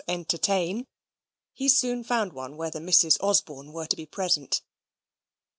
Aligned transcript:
entertain, 0.07 0.87
he 1.53 1.69
soon 1.69 2.03
found 2.03 2.33
one 2.33 2.57
where 2.57 2.71
the 2.71 2.81
Misses 2.81 3.19
Osborne 3.21 3.71
were 3.71 3.85
to 3.85 3.95
be 3.95 4.07
present. 4.07 4.63